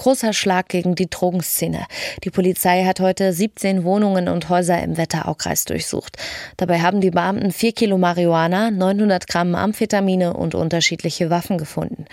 [0.00, 1.84] Großer Schlag gegen die Drogenszene.
[2.24, 6.16] Die Polizei hat heute 17 Wohnungen und Häuser im Wetteraukreis durchsucht.
[6.56, 12.06] Dabei haben die Beamten 4 Kilo Marihuana, 900 Gramm Amphetamine und unterschiedliche Waffen gefunden.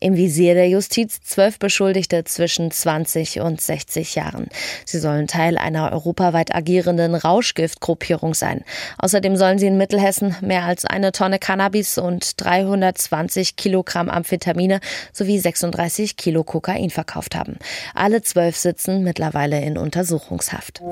[0.00, 4.48] Im Visier der Justiz zwölf Beschuldigte zwischen 20 und 60 Jahren.
[4.86, 8.64] Sie sollen Teil einer europaweit agierenden Rauschgiftgruppierung sein.
[8.96, 14.80] Außerdem sollen sie in Mittelhessen mehr als eine Tonne Cannabis und 320 Kilogramm Amphetamine
[15.12, 17.58] sowie 36 Kilo Kokain verkauft haben.
[17.94, 20.82] Alle zwölf sitzen mittlerweile in Untersuchungshaft.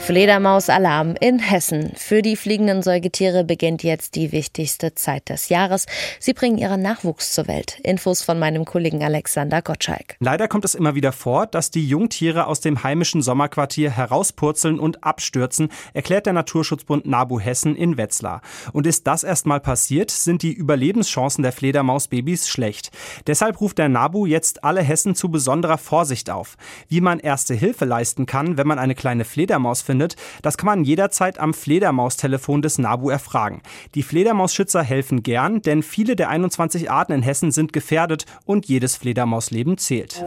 [0.00, 1.92] Fledermaus-Alarm in Hessen.
[1.94, 5.86] Für die fliegenden Säugetiere beginnt jetzt die wichtigste Zeit des Jahres.
[6.18, 7.78] Sie bringen ihren Nachwuchs zur Welt.
[7.84, 10.16] Infos von meinem Kollegen Alexander Gottschalk.
[10.18, 15.04] Leider kommt es immer wieder vor, dass die Jungtiere aus dem heimischen Sommerquartier herauspurzeln und
[15.04, 18.40] abstürzen, erklärt der Naturschutzbund NABU Hessen in Wetzlar.
[18.72, 22.90] Und ist das erstmal passiert, sind die Überlebenschancen der Fledermausbabys schlecht.
[23.26, 26.56] Deshalb ruft der NABU jetzt alle Hessen zu besonderer Vorsicht auf.
[26.88, 30.84] Wie man erste Hilfe leisten kann, wenn man eine kleine Fledermaus findet, das kann man
[30.84, 33.60] jederzeit am Fledermaustelefon des NABU erfragen.
[33.96, 38.94] Die Fledermausschützer helfen gern, denn viele der 21 Arten in Hessen sind gefährdet und jedes
[38.94, 40.24] Fledermausleben zählt.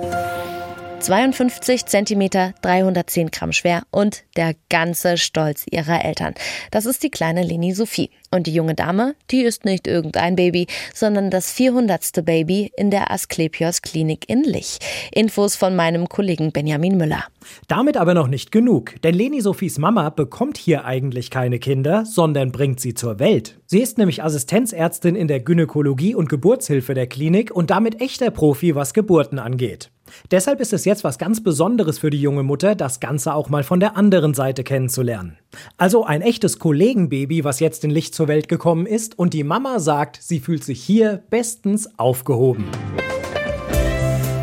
[1.04, 6.34] 52 Zentimeter, 310 Gramm schwer und der ganze Stolz ihrer Eltern.
[6.72, 8.09] Das ist die kleine Leni Sophie.
[8.32, 12.26] Und die junge Dame, die ist nicht irgendein Baby, sondern das 400.
[12.26, 14.80] Baby in der Asklepios Klinik in Lich.
[15.12, 17.26] Infos von meinem Kollegen Benjamin Müller.
[17.68, 22.54] Damit aber noch nicht genug, denn Leni Sophies Mama bekommt hier eigentlich keine Kinder, sondern
[22.54, 23.59] bringt sie zur Welt.
[23.66, 28.74] Sie ist nämlich Assistenzärztin in der Gynäkologie und Geburtshilfe der Klinik und damit echter Profi,
[28.74, 29.90] was Geburten angeht.
[30.32, 33.64] Deshalb ist es jetzt was ganz Besonderes für die junge Mutter, das Ganze auch mal
[33.64, 35.38] von der anderen Seite kennenzulernen.
[35.78, 39.80] Also ein echtes Kollegenbaby, was jetzt in Licht zur Welt gekommen ist und die Mama
[39.80, 42.66] sagt, sie fühlt sich hier bestens aufgehoben.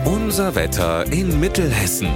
[0.04, 2.08] Unser Wetter in Mittelhessen.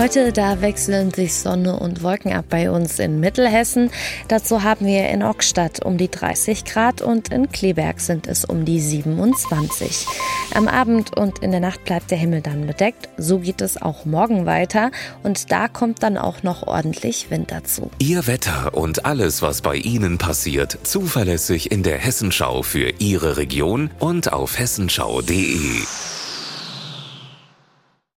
[0.00, 3.90] Heute da wechseln sich Sonne und Wolken ab bei uns in Mittelhessen.
[4.28, 8.64] Dazu haben wir in Ockstadt um die 30 Grad und in Kleberg sind es um
[8.64, 10.06] die 27.
[10.54, 13.08] Am Abend und in der Nacht bleibt der Himmel dann bedeckt.
[13.16, 14.90] So geht es auch morgen weiter
[15.22, 17.90] und da kommt dann auch noch ordentlich Wind dazu.
[17.98, 23.90] Ihr Wetter und alles, was bei Ihnen passiert, zuverlässig in der Hessenschau für Ihre Region
[24.00, 25.82] und auf hessenschau.de.